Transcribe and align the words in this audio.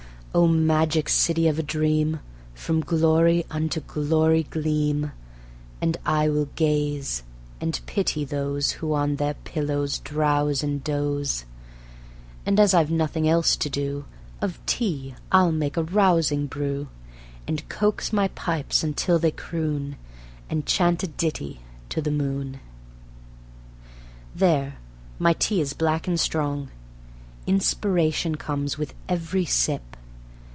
O 0.33 0.47
magic 0.47 1.09
city 1.09 1.49
of 1.49 1.59
a 1.59 1.63
dream! 1.63 2.21
From 2.53 2.79
glory 2.79 3.45
unto 3.51 3.81
glory 3.81 4.43
gleam; 4.43 5.11
And 5.81 5.97
I 6.05 6.29
will 6.29 6.45
gaze 6.55 7.23
and 7.59 7.77
pity 7.85 8.23
those 8.23 8.71
Who 8.79 8.93
on 8.93 9.17
their 9.17 9.33
pillows 9.33 9.99
drowse 9.99 10.63
and 10.63 10.81
doze... 10.85 11.43
And 12.45 12.61
as 12.61 12.73
I've 12.73 12.89
nothing 12.89 13.27
else 13.27 13.57
to 13.57 13.69
do, 13.69 14.05
Of 14.39 14.65
tea 14.65 15.15
I'll 15.33 15.51
make 15.51 15.75
a 15.75 15.83
rousing 15.83 16.47
brew, 16.47 16.87
And 17.45 17.67
coax 17.67 18.13
my 18.13 18.29
pipes 18.29 18.85
until 18.85 19.19
they 19.19 19.31
croon, 19.31 19.97
And 20.49 20.65
chant 20.65 21.03
a 21.03 21.07
ditty 21.07 21.59
to 21.89 22.01
the 22.01 22.09
moon. 22.09 22.61
There! 24.33 24.75
my 25.19 25.33
tea 25.33 25.59
is 25.59 25.73
black 25.73 26.07
and 26.07 26.17
strong. 26.17 26.69
Inspiration 27.45 28.35
comes 28.35 28.77
with 28.77 28.93
every 29.09 29.43
sip. 29.43 29.81